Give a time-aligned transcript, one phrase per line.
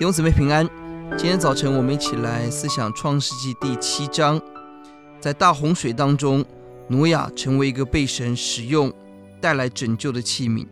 [0.00, 0.66] 弟兄姊妹平安，
[1.10, 4.40] 今天早晨我们一起来思想创世纪第七章，
[5.20, 6.42] 在大洪水当中，
[6.88, 8.90] 挪亚成为一个被神使用
[9.42, 10.66] 带来拯救的器皿。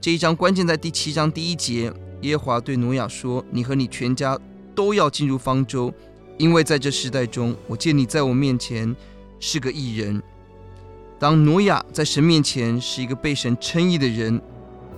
[0.00, 4.38] 这一章关键在第七章第一节，耶和华对挪亚说：“你和你全家
[4.74, 5.92] 都要进入方舟，
[6.38, 8.96] 因为在这世代中，我见你在我面前
[9.38, 10.22] 是个义人。”
[11.20, 14.40] 当挪亚在神面前是一个被神称义的人，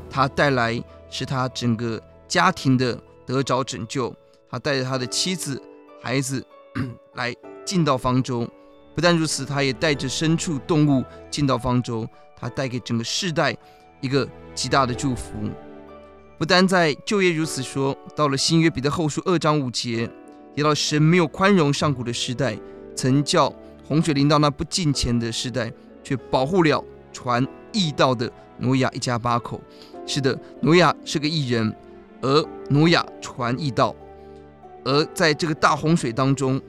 [0.08, 0.80] 他带来
[1.10, 2.96] 是他整个家庭的。
[3.32, 4.14] 得着拯救，
[4.50, 5.60] 他带着他的妻子、
[6.02, 6.45] 孩子
[7.14, 8.46] 来进到方舟。
[8.95, 12.06] 不但如此，他也带着牲畜、动物进到方舟。
[12.36, 13.56] 他带给整个世代
[14.00, 15.32] 一个极大的祝福。
[16.36, 20.10] 不但在旧约如此说，到了新约彼得后书二章五节，
[20.55, 22.58] 提到神没有宽容上古的时代，
[22.94, 23.50] 曾叫
[23.86, 25.72] 洪水临到那不敬虔的时代，
[26.03, 29.60] 却保护了传义道的挪亚一家八口。
[30.05, 31.75] 是的，挪亚是个义人。
[32.23, 33.95] 而挪亚传义道，
[34.84, 36.61] 而在这个大洪水当中，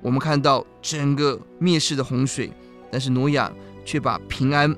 [0.00, 2.50] 我们看到整个灭世的洪水，
[2.90, 3.52] 但是挪亚
[3.84, 4.74] 却把平安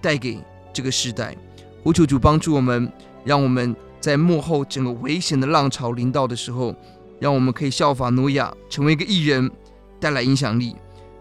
[0.00, 0.38] 带给
[0.72, 1.36] 这个时代。
[1.82, 2.90] 呼求主帮助我们，
[3.24, 6.74] 让我们在幕后整个危险的浪潮临到的时候，
[7.18, 9.50] 让我们可以效法挪亚，成为一个艺人，
[9.98, 10.76] 带来影响力，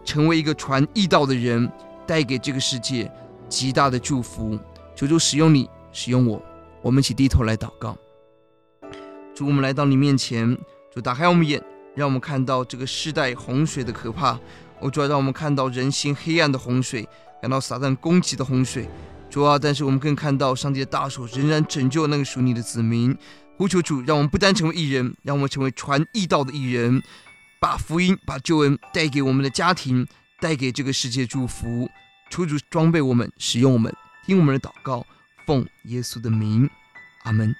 [0.05, 1.67] 成为一个传义道的人，
[2.05, 3.11] 带给这个世界
[3.49, 4.57] 极大的祝福。
[4.95, 6.39] 求主使用你，使用我，
[6.83, 7.97] 我们一起低头来祷告。
[9.41, 10.55] 主，我们来到你面前，
[10.93, 11.59] 主打开我们眼，
[11.95, 14.39] 让我们看到这个世代洪水的可怕。
[14.79, 17.09] 哦，主啊，让我们看到人心黑暗的洪水，
[17.41, 18.87] 看到撒旦攻击的洪水。
[19.31, 23.17] 主啊，但是我们更看到上帝的大手仍然拯救那个属你的子民。
[23.57, 27.01] 呼求主，让我们不单成为义人，让我们成为传义道的义人，
[27.59, 30.05] 把福音、把救恩带给我们的家庭，
[30.39, 31.89] 带给这个世界祝福。
[32.29, 33.91] 求主装备我们，使用我们，
[34.23, 35.03] 听我们的祷告，
[35.47, 36.69] 奉耶稣的名，
[37.23, 37.55] 阿门。